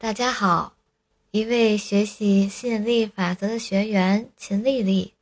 [0.00, 0.76] 大家好，
[1.32, 5.12] 一位学习吸引力法则的学员秦丽丽，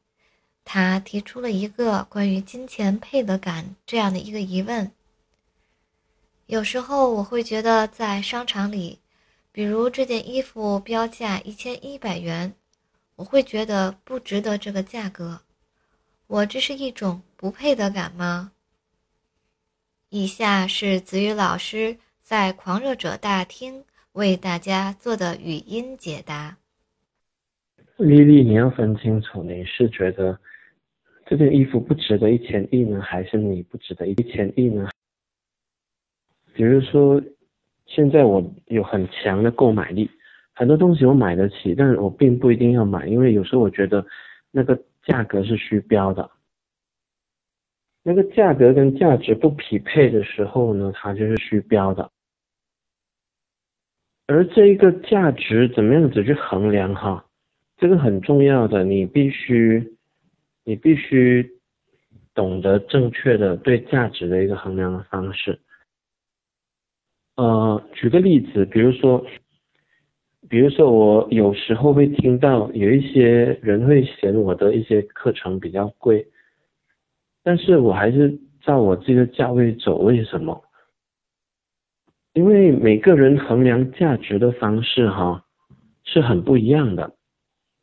[0.67, 4.93] 她提出了一个关于金钱配得感这样的一个疑问。
[6.45, 9.01] 有时候我会觉得在商场里，
[9.51, 12.55] 比如这件衣服标价一千一百元，
[13.15, 15.41] 我会觉得不值得这个价格。
[16.27, 18.53] 我这是一种不配得感吗？
[20.11, 23.83] 以下是子宇老师在狂热者大厅。
[24.17, 26.57] 为大家做的语音解答。
[27.99, 30.39] 丽丽，你要分清楚，你是觉得
[31.27, 34.89] 这件衣服不值得一千亿呢，还是你不值得一千亿呢？
[36.55, 37.23] 比如说，
[37.85, 40.11] 现在我有很强的购买力，
[40.55, 44.07] 很多东西我买得起，但是我并不一定要买，因为有时候我觉得
[44.51, 46.31] 那个价格是虚标的，
[48.03, 52.11] 那个价格跟价值不匹配的时候呢，它就是虚标的。
[54.27, 57.25] 而这一个价值怎么样子去衡量哈？
[57.77, 59.97] 这个很重要的，你必须，
[60.65, 61.49] 你必须
[62.35, 65.61] 懂得正确的对价值的一个衡量的方式。
[67.37, 69.25] 呃，举个例子，比如说，
[70.49, 76.27] 比如说我有时候会听到有一些人会嫌我的一些课程比较贵，
[77.45, 80.65] 但是我还是照我这个价位走，为什么？
[82.37, 85.47] 因为每个人衡量价值的方式哈
[86.05, 87.15] 是很不一样的，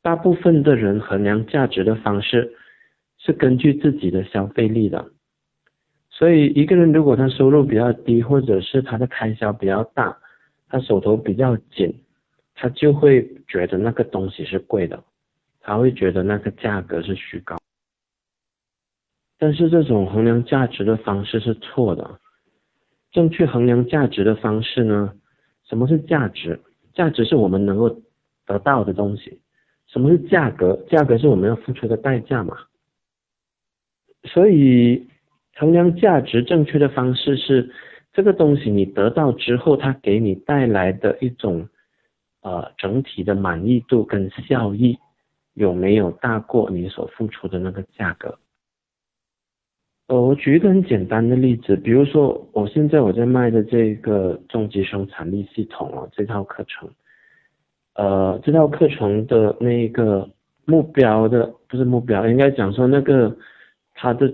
[0.03, 2.53] 大部分的人衡量价值的方式
[3.17, 5.09] 是根据自己的消费力的，
[6.11, 10.15] 所以一个人如果他收入比较低，或者是他的开销比较大，
[10.69, 11.91] 他手头比较紧，
[12.53, 15.03] 他就会觉得那个东西是贵的，
[15.61, 17.57] 他会觉得那个价格是虚高，
[19.39, 22.19] 但是这种衡量价值的方式是错的。
[23.14, 25.14] 正确衡量价值的方式呢？
[25.69, 26.59] 什么是价值？
[26.94, 28.02] 价值是我们能够
[28.45, 29.39] 得到的东西。
[29.88, 30.75] 什么是价格？
[30.89, 32.58] 价格是我们要付出的代价嘛。
[34.25, 35.07] 所以
[35.56, 37.72] 衡量价值正确的方式是，
[38.13, 41.69] 这个东西你得到之后，它给你带来的一种
[42.41, 44.97] 呃整体的满意度跟效益
[45.53, 48.40] 有没有大过你所付出的那个价格？
[50.08, 56.90] 呃，我举一个很简单的例子，比如说我现在我在卖的这个终极生产力系统哦，这套课程，
[57.96, 60.30] 呃，这套课程的那个
[60.66, 63.36] 目标的不是目标，应该讲说那个
[63.94, 64.30] 它的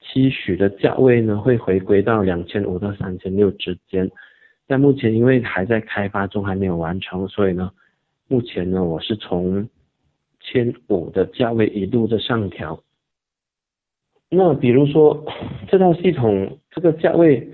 [0.00, 4.10] 期许的价位呢，会回归到两千五到三千六之间。
[4.66, 7.70] 但目前因为还在开发中，还没有完成，所以呢，
[8.26, 9.68] 目前呢，我是从
[10.40, 12.82] 千五的价位一路的上调。
[14.30, 15.24] 那比如说
[15.68, 17.48] 这套系统这个价位，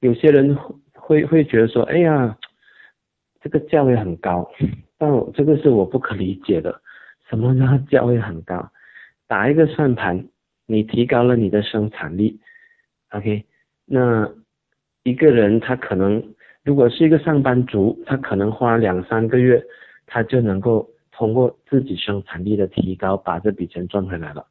[0.00, 0.56] 有些人
[0.92, 2.36] 会会觉得说，哎呀，
[3.40, 4.50] 这个价位很高，
[4.98, 6.80] 但我这个是我不可理解的。
[7.30, 8.70] 什么叫价位很高？
[9.26, 10.28] 打一个算盘，
[10.66, 12.40] 你提高了你的生产力
[13.10, 13.44] ，OK？
[13.86, 14.30] 那
[15.02, 19.62] 一个人他可能如果是一个上班族，他可能花两三个月，
[20.06, 24.46] 他就能够通过自己生产力的提高，把这笔钱赚回来了。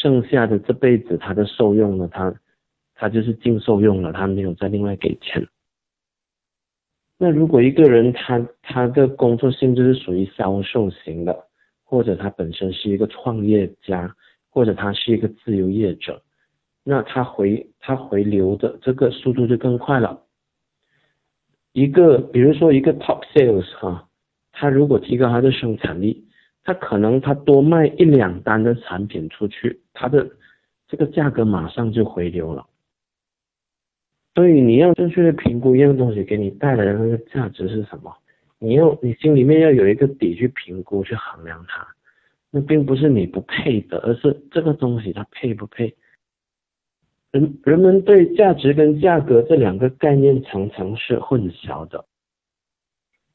[0.00, 2.34] 剩下的这辈子他的受用呢，他
[2.94, 5.46] 他就是净受用了，他没有再另外给钱。
[7.18, 11.44] 那如果一个人他他的工作性质是属于销售型的，
[11.84, 14.16] 或者他本身是一个创业家，
[14.48, 16.22] 或者他是一个自由业者，
[16.82, 20.22] 那他回他回流的这个速度就更快了。
[21.72, 24.08] 一个比如说一个 top sales 哈，
[24.50, 26.26] 他如果提高他的生产力。
[26.64, 30.28] 他可能他多卖一两单的产品出去，他的
[30.86, 32.66] 这个价格马上就回流了。
[34.34, 38.14] 所以你要正确的评估一样东西给你带来的那个价值是什么，
[38.58, 41.86] 你要你心里面要有一个底去评估去衡量它。
[42.52, 45.94] 那并不是你不配的，而是这个东西它配不配。
[47.30, 52.04] 人人们对价值跟价格这两个概念常常是混淆的。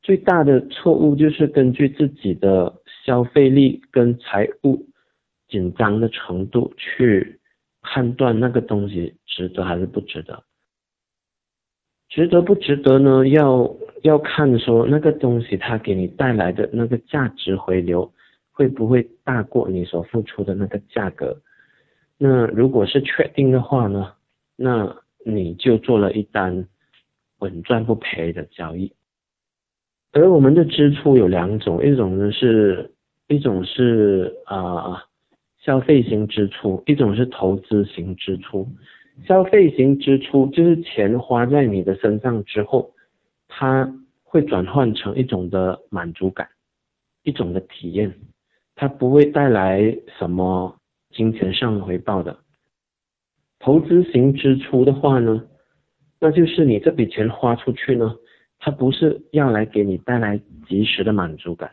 [0.01, 4.87] 最大的错误就是根据自己的消费力跟财务
[5.47, 7.39] 紧张的程度去
[7.81, 10.43] 判断那个东西值得还是不值得。
[12.09, 13.27] 值得不值得呢？
[13.27, 18.11] 要要看说那个东西它给你带来的那个价值回流
[18.51, 21.39] 会不会大过你所付出的那个价格。
[22.17, 24.13] 那如果是确定的话呢，
[24.55, 26.67] 那你就做了一单
[27.39, 28.91] 稳赚不赔的交易。
[30.13, 32.94] 而我们的支出有两种，一种呢是，
[33.27, 35.03] 一种是啊
[35.57, 38.67] 消费型支出，一种是投资型支出。
[39.25, 42.93] 消费型支出就是钱花在你的身上之后，
[43.47, 43.89] 它
[44.23, 46.49] 会转换成一种的满足感，
[47.23, 48.13] 一种的体验，
[48.75, 50.77] 它不会带来什么
[51.11, 52.37] 金钱上的回报的。
[53.59, 55.47] 投资型支出的话呢，
[56.19, 58.15] 那就是你这笔钱花出去呢，
[58.59, 61.71] 它不是要来给你带来及时的满足感，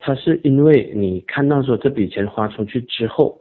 [0.00, 3.40] 它是因为你看到说这笔钱花出去之后，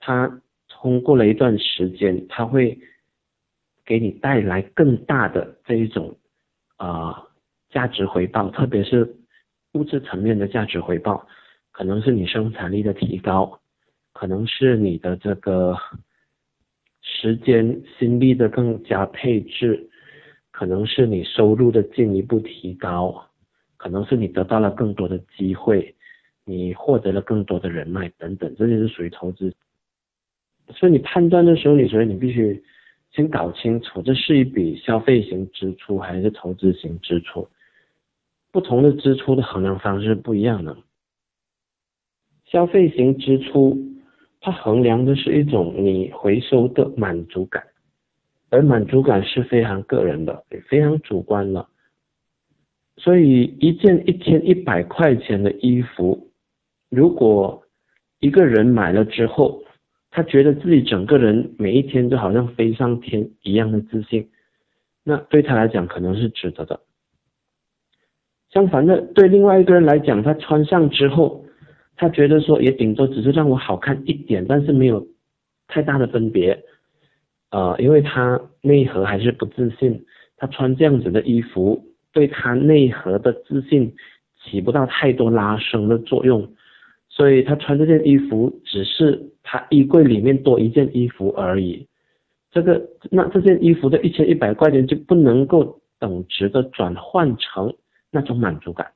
[0.00, 2.76] 它通过了一段时间，它会
[3.86, 6.18] 给你带来更大的这一种
[6.78, 7.24] 啊。
[7.70, 9.14] 价值回报，特别是
[9.74, 11.28] 物质层面的价值回报，
[11.70, 13.60] 可能是你生产力的提高，
[14.14, 15.76] 可能是你的这个
[17.02, 19.90] 时间心力的更加配置，
[20.50, 23.28] 可能是你收入的进一步提高，
[23.76, 25.94] 可能是你得到了更多的机会，
[26.48, 29.54] 你获得了更多的人脉等等，这些是属于投资。
[30.70, 32.64] 所以你判断的时候，你所以你必须
[33.10, 37.46] 先搞清楚，这是一笔消费型支出还是投资型支出。
[38.50, 40.76] 不同的支出的衡量方式不一样的。
[42.46, 43.78] 消费型支出，
[44.40, 47.62] 它衡量的是一种你回收的满足感，
[48.48, 51.66] 而满足感是非常个人的，也非常主观的。
[52.96, 56.27] 所以一件一千一百块钱的衣服，
[56.90, 57.62] 如果
[58.20, 59.62] 一个人买了之后，
[60.10, 64.30] 他觉得自己整个人每一天都好像飞上天一样的自信，
[65.04, 66.80] 那对他来讲可能是值得的。
[68.50, 71.44] 相反的，对另外一个人来讲，他穿上之后，
[71.96, 75.06] 他觉得说也顶多只是让我好看一点，但是没有
[75.66, 76.64] 太大的分别，
[77.50, 80.06] 呃，因为他内核还是不自信，
[80.38, 83.94] 他穿这样子的衣服对他内核的自信
[84.42, 86.50] 起不到太多拉升的作用，
[87.18, 91.86] 所以他穿这件衣服只是他衣柜里面多一件衣服而已，
[92.52, 97.74] 这个那这件衣服的一千一百块钱就不能够等值的转换成。
[98.10, 98.92] 那种满足感，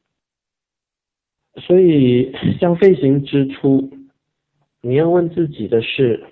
[1.67, 3.91] 所以消费型支出，
[4.81, 6.25] 你要问自己的是：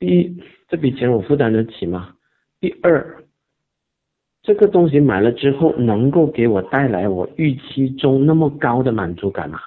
[0.00, 2.16] 第一，这笔钱我负担得起吗？
[2.58, 3.22] 第二，
[4.42, 9.60] 这个东西买了之后能够给我带来我预期中那么高的满足感吗？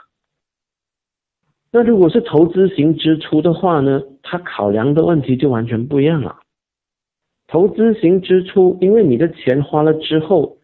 [1.74, 4.02] 那如果是投资型支出的话呢？
[4.22, 6.40] 它考量的问题就完全不一样了。
[7.48, 10.58] 投资型支出，因为你的钱花了之后。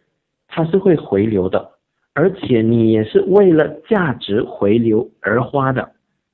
[0.52, 1.74] 它是会回流的，
[2.12, 5.92] 而且你也是为了价值回流而花的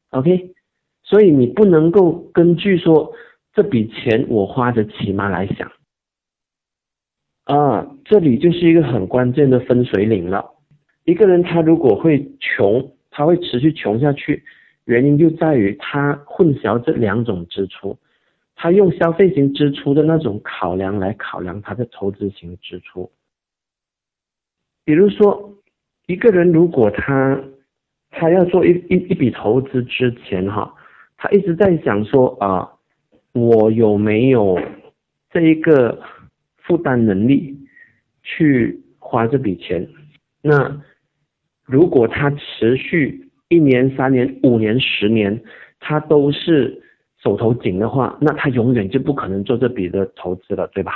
[0.08, 0.54] ，OK？
[1.02, 3.12] 所以你不能够根据说
[3.52, 5.70] 这笔钱我花得起吗来想，
[7.44, 10.52] 啊，这里就是一个很关键的分水岭了。
[11.04, 14.42] 一个人他如果会穷，他会持续穷下去，
[14.86, 17.98] 原因就在于他混淆这两种支出，
[18.54, 23.10] 他用消费型支出的那种考量来考量他的投资型支出。
[24.84, 25.52] 比如说，
[26.06, 27.42] 一个人如果他
[28.10, 30.72] 他要做一一一笔投资之前哈，
[31.16, 32.70] 他一直在想说啊，
[33.32, 34.58] 我有没有
[35.30, 36.00] 这一个
[36.58, 37.58] 负担能力
[38.22, 39.88] 去花这笔钱？
[40.40, 40.80] 那
[41.64, 45.40] 如果他持续一年、三年、五年、十年，
[45.78, 46.82] 他都是
[47.22, 50.92] 手头紧的话，那他永远就不可能做这笔的投资了，对吧？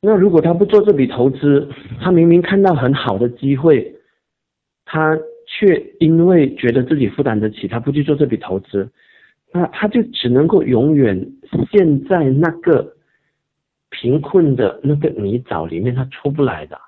[0.00, 1.68] 那如果他不做这笔投资，
[2.00, 3.96] 他明明看到很好的机会，
[4.84, 8.88] 他却因为觉得自己负担得起，他不去做这笔投资，
[9.52, 11.32] 那他就只能够永远
[11.72, 12.94] 陷在那个
[13.90, 16.78] 贫困的那个泥沼里面，他出不来的。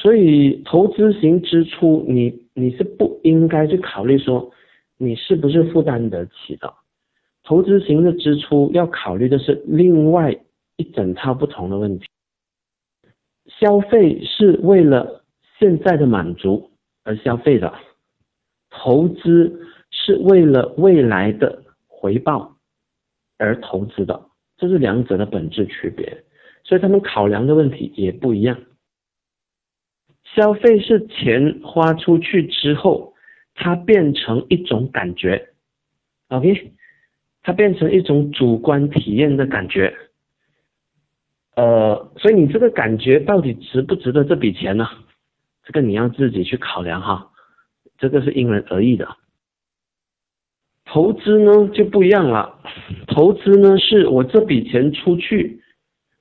[0.00, 4.50] 所以投资型支出，你你是不应该去考虑说
[4.96, 6.72] 你是不是负担得起的。
[7.42, 10.38] 投资型的支出要考虑的是另外。
[10.76, 12.06] 一整套不同的问题，
[13.48, 15.22] 消费是为了
[15.58, 16.70] 现在的满足
[17.04, 17.74] 而消费的，
[18.70, 22.56] 投资是为了未来的回报
[23.36, 26.24] 而投资的，这是两者的本质区别，
[26.64, 28.58] 所以他们考量的问题也不一样。
[30.34, 33.14] 消费是钱花出去之后，
[33.54, 35.48] 它变成一种感觉
[36.28, 36.72] ，OK，
[37.42, 39.94] 它变成一种主观体验的感觉。
[41.56, 44.88] 呃，所以你这个感觉到底值不值得这笔钱呢？
[45.64, 47.30] 这个你要自己去考量哈，
[47.98, 49.16] 这个是因人而异的。
[50.86, 52.58] 投资呢就不一样了，
[53.06, 55.60] 投资呢是我这笔钱出去，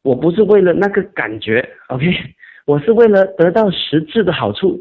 [0.03, 2.05] 我不是为了那个感觉，OK，
[2.69, 4.79] 我是为了得到实质的好处。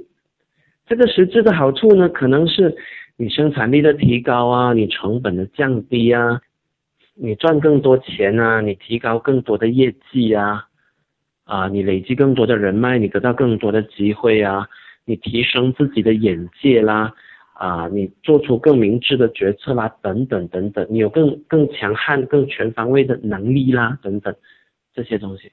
[0.86, 2.76] 这个实质的好处呢，可能是
[3.16, 6.42] 你生产力的提高啊，你成本的降低啊。
[7.14, 10.66] 你赚更多钱啊，你提高更多的业绩啊，
[11.44, 14.68] 啊，你累积更多的人脉，你得到更多的机会啊，
[15.06, 17.14] 你提升自己的眼界啦，
[17.54, 24.34] 啊，你做出更明智的决策啦，等等等等，你有更更强悍、更全方位的能力啦，等等
[24.92, 25.50] 这些东西。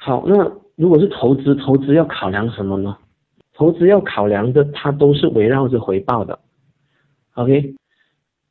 [0.00, 2.96] 好，那如果是投资，投资要考量什么呢？
[3.52, 6.38] 投资要考量的，它都是围绕着回报的。
[7.34, 7.74] OK，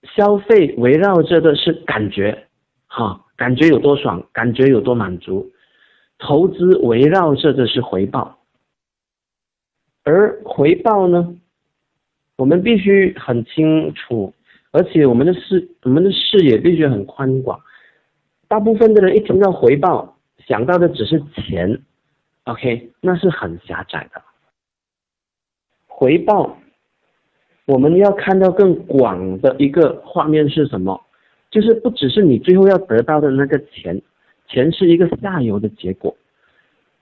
[0.04, 2.48] 消费围绕着的是感觉，
[2.88, 5.50] 哈，感觉有多爽，感觉有多满足。
[6.20, 8.40] 投资围绕着的是回报，
[10.04, 11.34] 而回报呢，
[12.36, 14.34] 我们必须很清楚，
[14.72, 17.58] 而且我们的视我们的视野必须很宽广。
[18.50, 20.17] 大部分的人一听到回报，
[20.48, 21.82] 想到的只是钱
[22.46, 24.22] ，OK，那是很狭窄的。
[25.88, 26.58] 回报，
[27.66, 31.04] 我们要看到更广的一个画面是什么？
[31.52, 34.02] 就是不只是你最后要得到的那个钱，
[34.48, 36.16] 钱是一个下游的结果。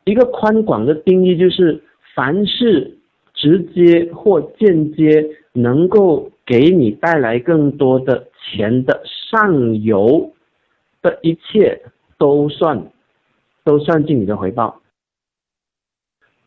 [0.06, 1.84] 一个宽广的定义就是，
[2.16, 2.98] 凡是
[3.36, 5.24] 直接或间接
[5.54, 10.34] 能够给你带来更多的钱的上游
[11.04, 11.84] 的一切，
[12.18, 12.92] 都算。
[13.66, 14.82] 都算进你的回报。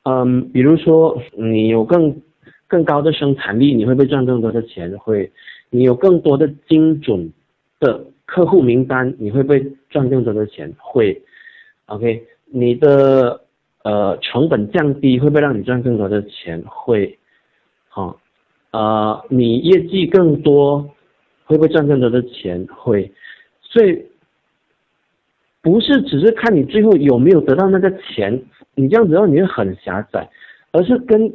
[0.04, 2.22] 嗯，比如说你有更
[2.66, 4.96] 更高的生产力，你会不会赚更多的钱？
[4.98, 5.30] 会。
[5.68, 7.30] 你有更多的精准
[7.78, 10.72] 的客户名单，你会不会赚更多的钱？
[10.78, 11.20] 会。
[11.86, 13.42] OK，你的
[13.82, 16.62] 呃成本降低，会不会让你赚更多的钱？
[16.66, 17.18] 会。
[17.88, 18.18] 好，
[18.70, 20.88] 呃，你业绩更多，
[21.44, 22.66] 会不会赚更多的钱？
[22.70, 23.12] 会。
[23.60, 24.06] 所以。
[25.62, 28.42] 不是只是看你最后有没有得到那个钱，
[28.74, 30.28] 你这样子的话你会很狭窄，
[30.72, 31.32] 而是跟，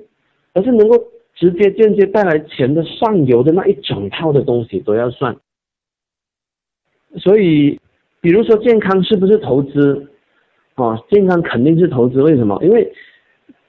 [0.54, 0.96] 而是能够
[1.36, 5.36] 直接间接带来钱的上游的那一整套的东西都要算。
[7.18, 7.80] 所以，
[8.22, 10.08] 比如说健康是不是投资？
[10.76, 12.60] 哦，健康肯定是投资，为什么？
[12.64, 12.92] 因为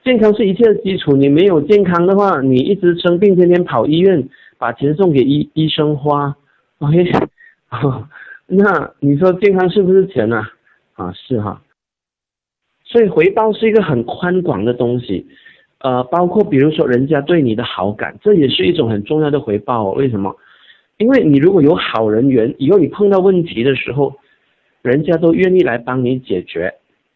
[0.03, 6.35] 健康是一切的基础，你没有健康的话，你一直生病，天天跑医院，把钱送给医医生花
[6.79, 7.11] ，OK。
[8.47, 10.47] 那你说健康是不是钱呢？
[10.93, 11.61] 啊，是哈。
[12.83, 15.25] 所以回报是一个很宽广的东西，
[15.79, 19.93] 呃，包括比如说人家对你的好感，这也是一种很重要的回报哦。
[19.93, 20.35] 为什么？
[20.97, 24.15] 因为你如果有好人缘，以后你碰到问题的时候，
[24.83, 26.73] 人家都愿意来帮你解决。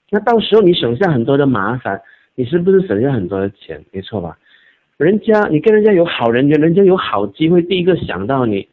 [0.10, 2.02] 那到时候你省下很多的麻烦，
[2.34, 3.86] 你是不是省下很多的钱？
[3.92, 4.38] 没错吧？
[4.98, 8.68] 人家你跟人家有好人缘，人家有好机会，第一个想到你。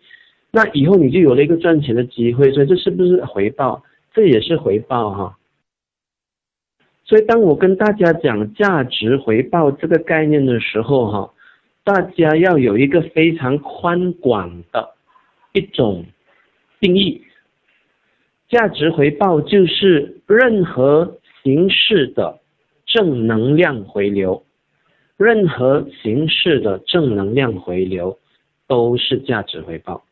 [0.57, 3.83] 那以后你就有了一个赚钱的机会，所以这是不是回报？
[4.15, 5.37] 这也是回报哈。
[7.05, 11.31] 所以当我跟大家讲价值回报这个概念的时候哈，
[11.85, 14.95] 大家要有一个非常宽广的
[15.53, 16.07] 一种
[16.81, 17.23] 定义。
[18.49, 22.41] 价值回报就是任何形式的
[22.87, 24.43] 正能量回流，
[25.19, 28.19] 任何形式的正能量回流
[28.67, 30.03] 都是价值回报。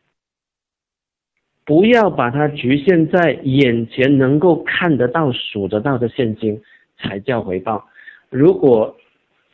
[1.65, 6.61] 不要把它局限在眼前能够看得到、数得到的现金
[6.97, 7.83] 才叫回报。
[8.29, 8.95] 如果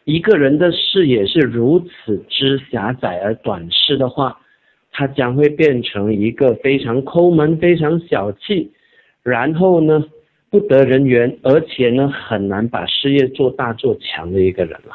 [0.03, 4.37] 一个人的视野是如此之狭窄而短视的话，
[4.91, 8.73] 他将会变成一个非常抠门、非常小气，
[9.23, 10.03] 然后呢
[10.49, 14.91] 不得人缘，而且呢很难把事业做大做强的一个人了。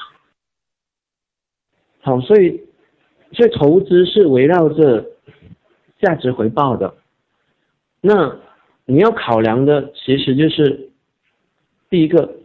[2.00, 2.60] 好，所以
[3.32, 5.06] 所以投资是围绕着
[5.98, 6.92] 价值回报的。
[8.08, 8.38] 那
[8.84, 10.90] 你要考量的其实就是
[11.90, 12.36] 第一个，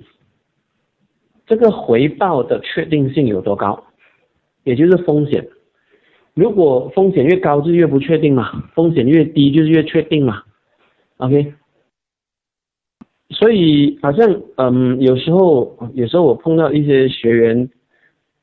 [1.46, 3.84] 这个回报的确定性有多高，
[4.64, 5.48] 也就是风险。
[6.34, 10.42] 如果风险越高，就越不确定嘛；风险越低，就是越确定嘛。
[11.18, 11.54] OK。
[13.30, 17.70] 所以好像嗯，有时候有时候我碰到一些学员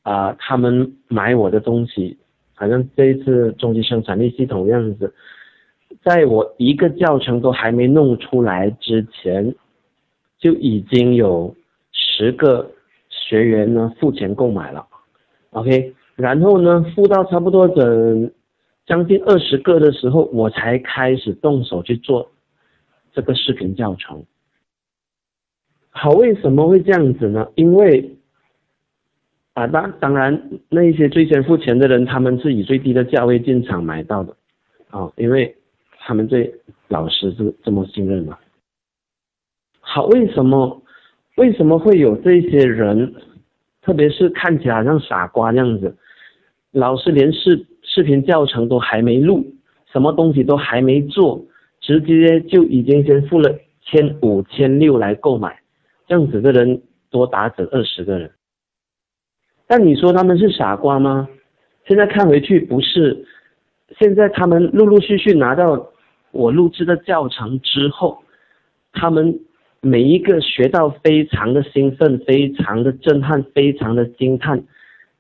[0.03, 2.17] 啊，他们买我的东西，
[2.55, 5.13] 好像这一次终极生产力系统样子。
[6.05, 9.55] 在我一个教程都还没弄出来之前，
[10.38, 11.55] 就已经有
[11.93, 12.71] 十个
[13.11, 14.87] 学员呢付钱购买了
[15.50, 18.31] ，OK，然后呢付到差不多整
[18.87, 22.31] 将近二十个的时候，我才开始动手去做
[23.12, 24.25] 这个视频教程。
[25.90, 27.49] 好，为什么会这样子呢？
[27.57, 28.17] 因为
[29.52, 34.35] 啊，当当然那些最先付钱的人，他们是以最低的价位进场买到的
[34.90, 35.55] 啊，因为。
[36.09, 36.50] 他们对
[36.88, 38.38] 老师是这么信任吗？
[39.79, 40.83] 好，为什么
[41.37, 43.15] 为什么会有这些人？
[43.83, 45.95] 特别是看起来像傻瓜这样子，
[46.71, 49.45] 老师连视视频教程都还没录，
[49.93, 51.45] 什么东西都还没做，
[51.83, 55.61] 直接就已经先付了千五千六来购买，
[56.07, 58.31] 这样子的人多打整二十个人。
[59.67, 61.29] 但你说他们是傻瓜吗？
[61.87, 63.27] 现在看回去不是。
[63.99, 65.91] 现在他们陆陆续续拿到
[66.38, 68.23] 我录制的教程之后，
[68.92, 69.40] 他们
[69.80, 74.62] 每一个学到非常的兴奋，非常的震撼，非常的惊叹，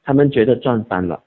[0.04, 1.24] 他们觉得赚翻了。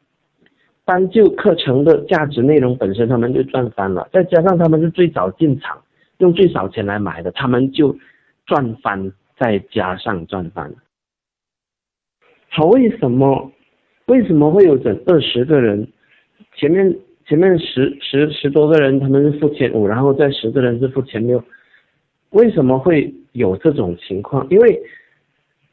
[0.86, 4.08] 单就课程的价值内容本身，他们就赚翻了。
[4.14, 5.82] 再加上他们是最早进场，
[6.20, 7.94] 用最少钱来买的，他们就
[8.46, 10.74] 赚翻，再加上赚翻。
[12.48, 13.52] 好，为什么？
[14.06, 15.86] 为什么会有整二十个人？
[16.56, 16.98] 前面。
[17.28, 21.42] 前面十十十多个人，他们是付千五，然后再十个人是付千六。
[22.32, 24.46] 为什么会有这种情况？
[24.50, 24.82] 因为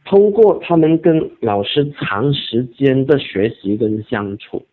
[0.05, 4.65] 通过他们跟老师长时间的学习跟相处，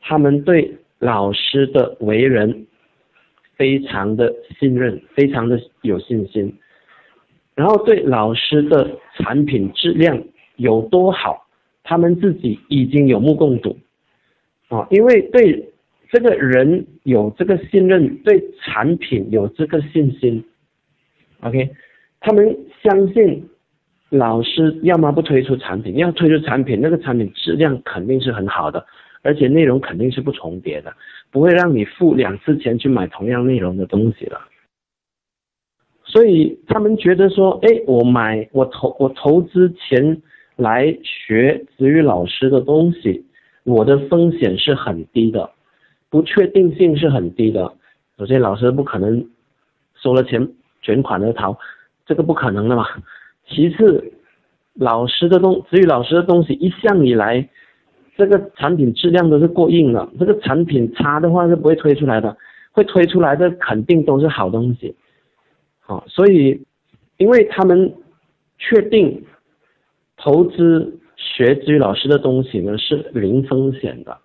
[0.00, 2.66] 他们对老师的为人
[3.56, 6.54] 非常的信任，非常的有信心，
[7.54, 10.22] 然后对老师的产品质量
[10.56, 11.46] 有多好，
[11.82, 13.78] 他们自己已经有目共睹
[14.68, 15.69] 啊，因为对。
[16.12, 20.44] 这个人有这个信任，对产品有这个信心
[21.40, 21.70] ，OK，
[22.18, 23.48] 他们相信
[24.08, 28.84] 老师要么不推出产品，要推出产品，那个产品质量肯定是很好的，
[29.22, 30.92] 而且内容肯定是不重叠的，
[31.30, 34.40] 不会让你付两次钱去买同样内容的东西了。
[36.04, 40.20] 所以他们觉得说，哎，我买我投我投资钱
[40.56, 43.24] 来学子宇老师的东西，
[43.62, 45.52] 我的风险是很低的。
[46.10, 47.72] 不确定性是很低的。
[48.18, 49.24] 首先，老师不可能
[49.94, 50.46] 收了钱
[50.82, 51.56] 卷款而逃，
[52.04, 52.84] 这个不可能的嘛。
[53.48, 54.12] 其次，
[54.74, 57.48] 老师的东，子宇老师的东西一向以来，
[58.16, 60.08] 这个产品质量都是过硬的。
[60.18, 62.36] 这个产品差的话是不会推出来的，
[62.72, 64.94] 会推出来的肯定都是好东西。
[65.78, 66.62] 好，所以，
[67.16, 67.92] 因为他们
[68.58, 69.24] 确定
[70.16, 74.18] 投资学至于老师的东西呢是零风险的。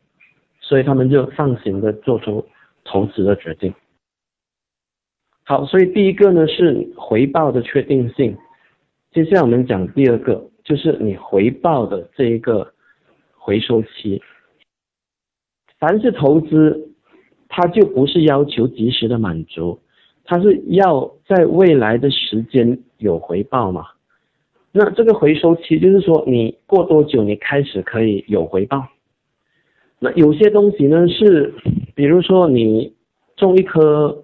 [0.68, 2.44] 所以他们就放心的做出
[2.84, 3.72] 投资的决定。
[5.44, 8.36] 好，所以第一个呢是回报的确定性。
[9.12, 12.74] 接下来我们讲第二个，就是你回报的这一个
[13.38, 14.24] 回收期。
[15.78, 16.90] 凡是投资，
[17.48, 19.80] 它就不是要求及时的满足，
[20.24, 23.86] 它是要在未来的时间有回报嘛？
[24.72, 28.88] 那这个回收期就是说，你过多久你开始可以有回报？
[30.14, 31.54] 有些东西呢是，
[31.96, 32.94] 比如说你
[33.36, 34.24] 种一棵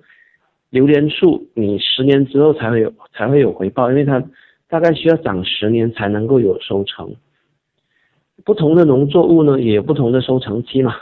[0.70, 4.24] 榴莲树，你十年之后才会有才会有回报，因为它
[4.70, 7.16] 大概需要长十年才能够有收成。
[8.44, 10.96] 不同的农作物呢也有不同的收成期嘛，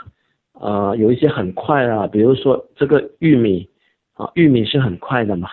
[0.60, 3.68] 呃，有一些很快啊，比如说这个玉米
[4.14, 5.48] 啊，玉米是很快的嘛。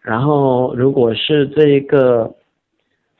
[0.00, 2.34] 然后如果是这一个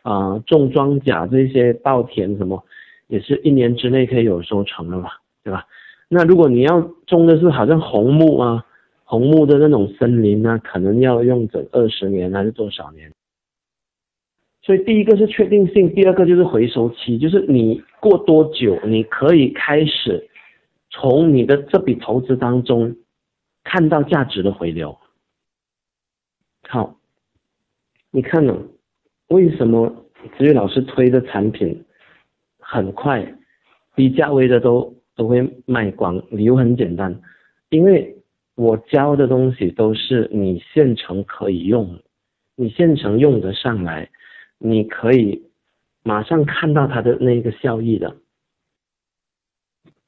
[0.02, 2.62] 啊种庄稼这些稻田什么，
[3.06, 5.10] 也是一年之内可以有收成的嘛。
[5.44, 5.66] 对吧？
[6.08, 8.66] 那如果你要种的是好像红木啊，
[9.04, 13.10] 红木的那种森林呢，可能要用整二十年还是多少年？
[14.60, 20.28] 所以第一个是确定性，第二个就是回收期，就是你过多久你可以开始
[20.90, 22.94] 从你的这笔投资当中
[23.64, 24.96] 看到价值的回流。
[26.68, 26.96] 好，
[28.10, 28.56] 你看呢？
[29.28, 29.88] 为什么
[30.36, 31.84] 子宇老师推的产品
[32.60, 33.34] 很快，
[33.96, 34.94] 低价位的都？
[35.14, 37.20] 都会卖光，理由很简单，
[37.70, 38.16] 因为
[38.54, 42.00] 我教的东西都是你现成可以用，
[42.56, 44.10] 你现成用得上来，
[44.58, 45.42] 你可以
[46.02, 48.16] 马上看到它的那个效益的。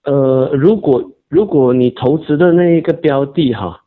[0.05, 3.85] 呃，如果如果你投资的那一个标的哈，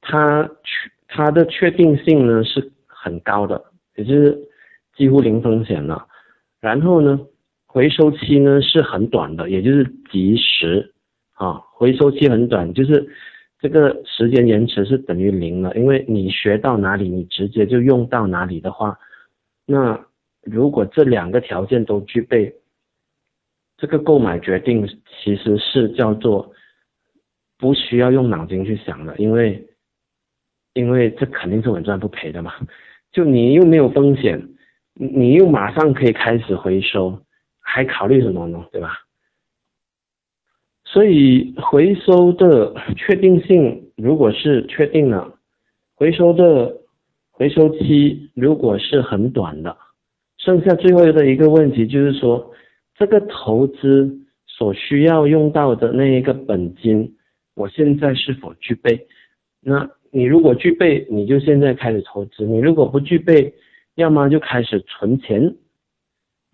[0.00, 3.64] 它确它的确定性呢是很高的，
[3.96, 4.48] 也就是
[4.96, 6.06] 几乎零风险了，
[6.60, 7.20] 然后呢？
[7.76, 10.94] 回收期呢是很短的，也就是及时
[11.34, 13.06] 啊，回收期很短，就是
[13.60, 18.98] 这个时间延迟是等于零了，因为你学到哪里，你直接就用到哪里的话，
[19.66, 20.06] 那
[20.40, 22.50] 如果这两个条件都具备，
[23.76, 24.88] 这个购买决定
[25.22, 26.50] 其实是叫做
[27.58, 29.62] 不需要用脑筋去想的，因为
[30.72, 32.54] 因为这肯定是稳赚不赔的嘛，
[33.12, 34.48] 就你又没有风险，
[34.94, 37.20] 你又马上可以开始回收。
[37.68, 38.64] 还考虑什么呢？
[38.70, 38.94] 对吧？
[40.84, 45.34] 所以回收的确定性，如果是确定了，
[45.96, 46.72] 回收的
[47.32, 49.76] 回收期如果是很短的，
[50.38, 52.52] 剩下最后的一个问题就是说，
[52.96, 57.16] 这个投资所需要用到的那一个本金，
[57.54, 59.06] 我现在是否具备？
[59.60, 63.52] 那你如果具备，你就现在开始投资；你如果不具备，
[63.96, 65.54] 要么就开始存钱，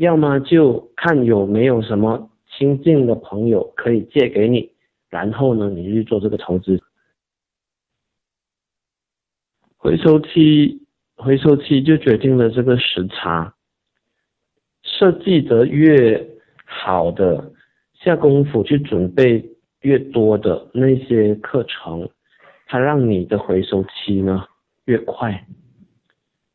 [0.03, 4.73] 要么就看有没有什么亲近的朋友可以借给你，
[5.09, 6.83] 然后呢，你去做这个投资。
[9.77, 10.83] 回收期，
[11.15, 13.55] 回收期就决定了这个时差。
[14.83, 16.29] 设计的越
[16.65, 17.53] 好的，
[17.95, 22.11] 下功夫去准备越多的那些课程，
[22.67, 24.47] 它让你的回收期呢
[24.87, 25.47] 越快，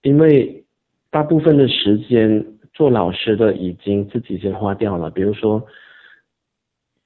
[0.02, 0.66] 因为
[1.10, 2.46] 大部分的时间
[2.78, 5.66] 做老师的已经自己先花掉了，比如说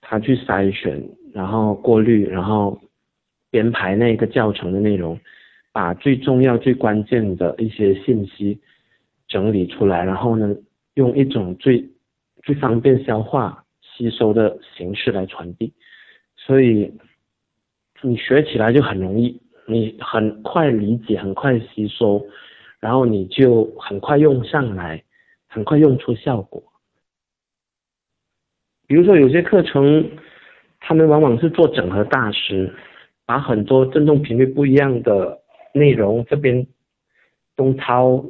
[0.02, 1.02] 他去筛选，
[1.34, 2.78] 然后过滤，然后
[3.50, 5.18] 编排那个教程的内容，
[5.72, 8.60] 把最重要、最关键的一些信息
[9.30, 10.54] 整理出来，然后呢。
[10.96, 11.90] 用一种最
[12.44, 15.72] 最方便消化吸收的形式来传递，
[16.36, 16.92] 所以
[18.02, 22.22] 你学起来就很容易，你很快理解，很快吸收，
[22.82, 25.02] 然后你就很快用上来，
[25.52, 26.64] 很快用出效果。
[28.88, 30.10] 比如说有些课程，
[30.80, 32.74] 他们往往是做整合大师，
[33.26, 35.42] 把很多振动频率不一样的
[35.74, 36.66] 内容这边
[37.56, 38.24] 东掏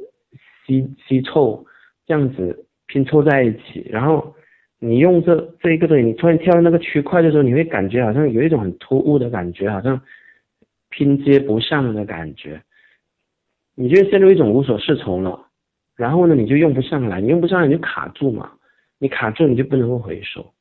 [0.65, 1.65] 西西凑。
[2.07, 4.35] 这样子拼凑在一起，然后
[4.79, 10.01] 你用这这一个东西，你突然跳到那个区块的时候，你会感觉好像有一种很突兀的感觉，好像
[10.89, 12.61] 拼接不上的感觉，
[13.75, 15.47] 你就陷入一种无所适从了。
[16.01, 18.51] 然后呢，你就用不上来，你用不上来你就卡住嘛，
[18.97, 20.51] 你卡住你就不能够回收。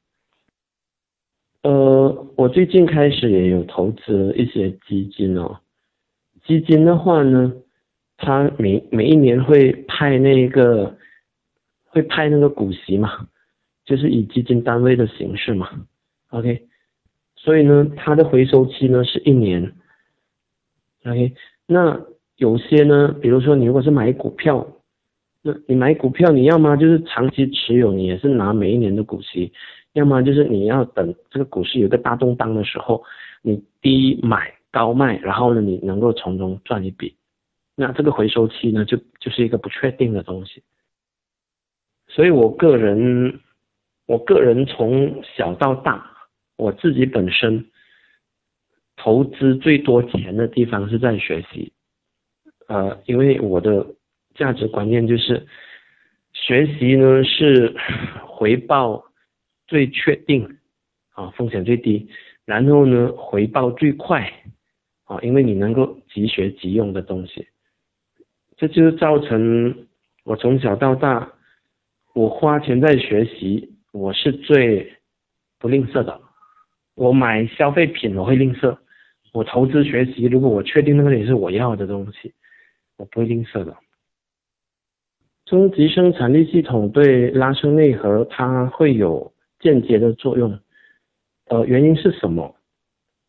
[1.62, 5.61] 呃，我最近开始也有投资一些基金哦，
[6.44, 7.53] 基金的话呢，
[8.16, 10.96] 它每每一年会派那个。
[11.92, 13.26] 会派那个股息嘛，
[13.85, 15.68] 就是以基金单位的形式嘛
[16.29, 16.68] ，OK，
[17.35, 19.72] 所以呢，它的回收期呢是一年
[21.05, 21.35] ，OK，
[21.66, 22.00] 那
[22.37, 24.64] 有些呢，比如说你如果是买股票，
[25.42, 29.53] 那你买股票你要么就是长期持有，你也是拿每一年的股息，
[29.94, 33.03] 要么就是你要等这个股市有个大动荡的时候，
[33.42, 37.16] 你低买高卖，然后呢你能够从中赚一笔，
[37.74, 40.62] 那这个回收期呢就就是一个不确定的东西。
[42.09, 43.40] 所以，我个人，
[44.07, 46.05] 我个人从小到大，
[46.57, 47.64] 我自己本身
[48.96, 51.72] 投资最多钱的地方是在学习，
[52.66, 53.87] 呃，因为我的
[54.35, 55.47] 价值观念就是，
[56.33, 57.75] 学习呢是
[58.27, 59.05] 回报
[59.66, 60.59] 最确定，
[61.12, 62.09] 啊，风险最低，
[62.45, 64.33] 然后呢回报最快，
[65.05, 67.49] 啊，因为你能够即学即用的东西，
[68.57, 69.87] 这就是造成
[70.25, 71.33] 我从小到大。
[72.12, 74.93] 我花钱在学习，我是最
[75.61, 76.21] 不吝啬的。
[76.97, 78.77] 我买消费品我会吝啬，
[79.33, 82.35] 我投资学习，如果我确定那个也是我要的东西，
[82.97, 83.77] 我不会吝啬的。
[85.51, 90.57] 终极生产力系统对拉伸内核它会有间接的作用，
[91.49, 92.55] 呃，原因是什么？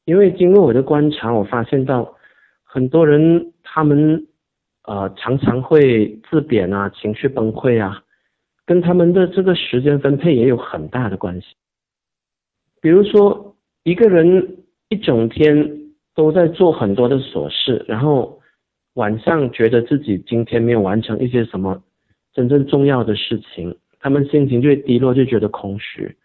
[0.06, 2.16] 因为经过我的观察，我发现到
[2.62, 4.28] 很多人他们
[4.84, 8.04] 呃常常会自贬啊，情绪崩溃啊。
[8.68, 11.48] 跟他们的这个时间分配也有很大的关系。
[12.82, 14.58] 比如说，一个人
[14.90, 18.40] 一整天都在做很多的琐事，然后
[18.94, 21.82] 晚上觉得自己今天没有完成一些什么
[22.34, 26.17] 真正重要的事情，他们心情就会低落，就觉得空虚，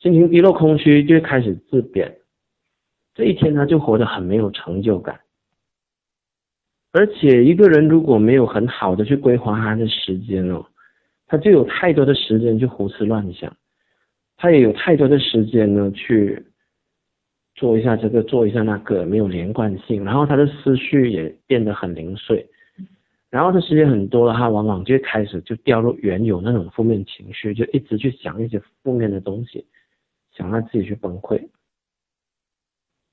[0.00, 2.18] 心情低落、空虚就会开始自贬，
[3.14, 5.20] 这一天他就活得很没有成就感。
[6.92, 10.66] 而且，一个人如果没有很好的去规划他的时间哦。
[11.30, 13.54] 他就有太多的时间去胡思乱想，
[14.38, 16.42] 他也有太多的时间呢去
[17.54, 22.48] 做一下这个做一下那个，没有连贯性，然后他的思绪也变得很零碎，
[23.30, 29.66] 然后他时间很多了，他往往就开始就掉入原有那种负面情绪，就一直去想一些负面的东西，
[30.34, 31.48] 想让自己去崩溃。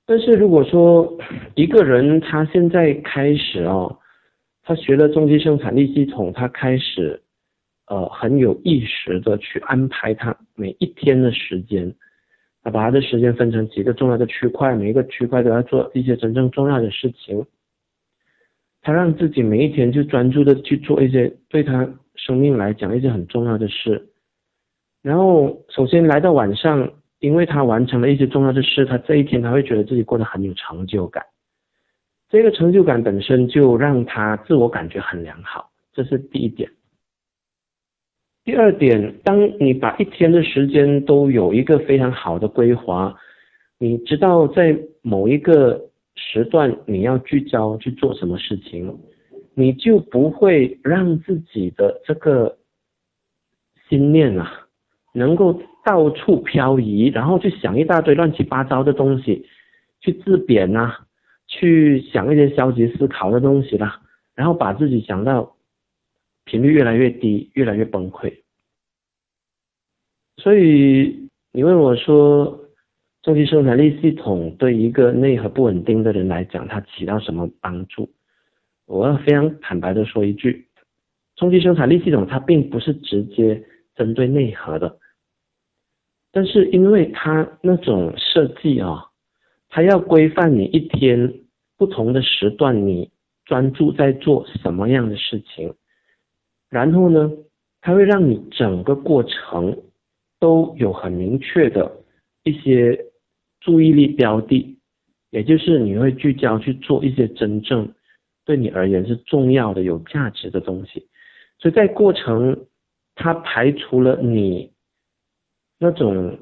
[0.06, 1.18] 但是如果说
[1.54, 3.98] 一个人他现在开始哦，
[4.62, 7.22] 他学了中极生产力系统，他开始。
[7.88, 11.94] 呃，很有意识的去安排他每一天的时间，
[12.64, 17.46] 他把他的时间分成几个重要的区块，每一个区块都要做一些真正重要的事情。
[18.86, 24.10] 他让自己每一天就专注的去做一些对他生命来讲一些很重要的事。
[25.02, 31.26] 然后，首先来到晚上，因为他完成了一些重要的事，他这一天他会觉得自己过得很有成就感。
[32.28, 36.70] 这个成就感本身就让他自我感觉很良好，这是第一点。
[38.44, 43.16] 第二点，当你把一天的时间都有一个非常好的规划，
[43.80, 48.98] 你知道在某一个时段你要聚焦去做什么事情，
[49.54, 52.58] 你就不会让自己的这个
[53.88, 54.66] 心念啊，
[55.12, 59.46] 能够到处漂移，然后去想一大堆乱七八糟的东西，
[60.00, 60.92] 去自贬呐，
[61.46, 64.00] 去想一些消极思考的东西啦，
[64.34, 65.56] 然后把自己想到
[66.44, 68.42] 频率越来越低，越来越崩溃。
[70.38, 72.65] 所以你问我说。
[73.26, 78.08] 中期生产力系统对一个内核不稳定的人来讲，它起到什么帮助？
[78.86, 80.68] 我要非常坦白的说一句，
[81.34, 83.64] 中期生产力系统它并不是直接
[83.96, 85.00] 针对内核的，
[86.30, 89.06] 但是因为它那种设计啊，
[89.70, 91.40] 它要规范你一天
[91.76, 93.10] 不同的时段你
[93.44, 95.74] 专注在做什么样的事情，
[96.70, 97.32] 然后呢，
[97.80, 99.76] 它会让你整个过程
[100.38, 101.90] 都有很明确的
[102.44, 103.04] 一些。
[103.66, 104.78] 注意力标的，
[105.30, 107.92] 也就是你会聚焦去做一些真正
[108.44, 111.08] 对你而言是重要的、有价值的东西。
[111.58, 112.66] 所以在过程，
[113.16, 114.70] 它排除了你
[115.80, 116.38] 那种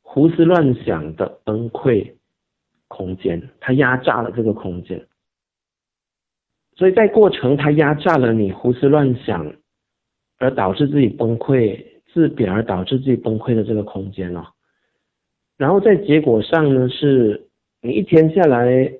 [0.00, 2.14] 胡思乱想的崩溃
[2.88, 5.06] 空间，它压榨了这个空间。
[6.76, 9.54] 所以在过程，它压榨了你胡思乱想
[10.38, 14.54] 而导致自己崩溃、自贬而导致自己崩溃的这个空间了。
[15.56, 17.46] 然后在结果上呢，是
[17.80, 18.92] 你一天下来，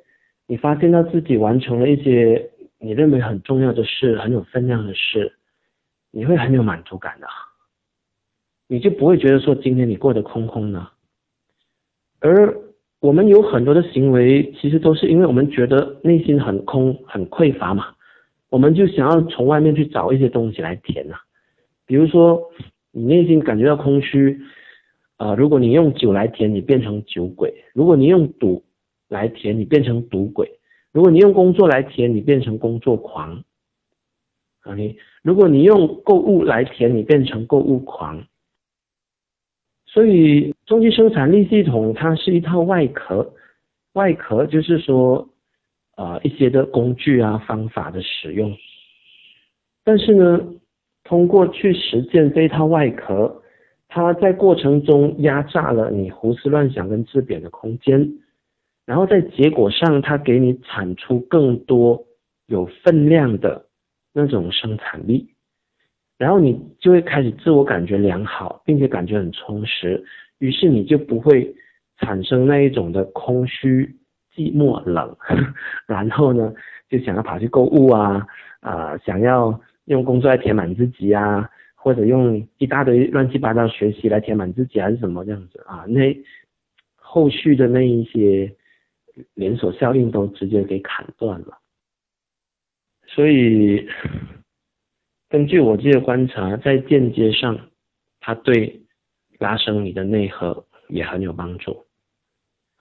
[0.46, 5.32] 你发现到自己完成了一些你认为很重要的事、很有分量的事，
[6.12, 7.26] 你会很有满足感的，
[8.68, 10.86] 你就不会觉得说今天你过得空空的。
[12.20, 12.56] 而
[13.00, 17.94] 我们有很多的行为，其实都是因为我们觉得内心很空、很匮乏嘛，
[18.48, 21.16] 我们就想要从外面去找一些东西来填呐，
[21.84, 22.40] 比如说
[22.92, 24.40] 你内心感觉到空虚。
[25.16, 28.64] 啊，如果你用酒来填，你变成酒鬼；如果你用赌
[29.08, 30.44] 来填，你变成赌鬼；
[30.90, 33.44] 如果你用工作来填，你变成工作狂。
[34.64, 38.24] OK，如果你用购物来填，你变成购物狂。
[39.86, 43.32] 所以，中期生产力系统它是一套外壳，
[43.92, 45.28] 外壳就是说，
[45.94, 48.52] 啊，一些的工具啊、方法的使用。
[49.84, 50.40] 但是呢，
[51.04, 53.42] 通过去实践这一套外壳。
[53.94, 58.18] 它在过程中压榨了你胡思乱想跟自贬的空间，
[58.84, 62.04] 然后在结果上，它给你产出更多
[62.48, 63.66] 有分量的
[64.12, 65.28] 那种生产力，
[66.18, 70.02] 然后你就会开始自我感觉良好，并且感觉很充实，
[70.40, 71.54] 于是你就不会
[71.98, 73.94] 产生那一种的空虚、
[74.34, 75.16] 寂寞、冷，
[75.86, 76.52] 然后呢，
[76.90, 78.26] 就想要跑去购物啊，
[78.58, 81.48] 啊，想要用工作来填满自己啊。
[81.84, 85.84] 或者用一大堆乱七八糟学习来填满自己，还是什么这样子啊？
[85.86, 86.16] 那
[86.94, 88.56] 后续的那一些
[89.34, 91.58] 连锁效应都直接给砍断了。
[93.06, 93.86] 所以，
[95.28, 97.68] 根据我这个观察，在间接上，
[98.18, 98.80] 它对
[99.38, 101.84] 拉升你的内核也很有帮助，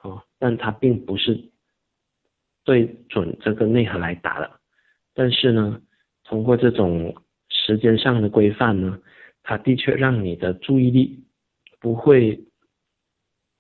[0.02, 1.52] 哦，但它并不是
[2.64, 4.50] 对准这个内核来打的。
[5.14, 5.82] 但是呢，
[6.24, 7.14] 通过这种。
[7.66, 9.00] 时间上的规范呢，
[9.42, 11.24] 它的确让你的注意力
[11.80, 12.44] 不会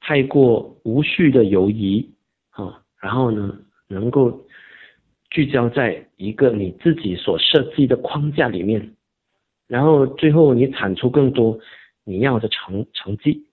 [0.01, 2.11] 太过无序的游移
[2.49, 4.45] 啊，然后呢，能够
[5.29, 8.93] 聚焦在一个你自己所设计的框架里面，
[9.67, 11.57] 然后最后你产出更多
[12.03, 13.47] 你要的成成绩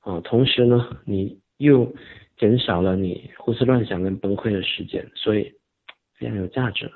[0.00, 1.94] 啊，同时呢，你又
[2.36, 5.52] 减少了你胡思乱想跟崩溃的时间，所以
[6.14, 6.90] 非常有价值。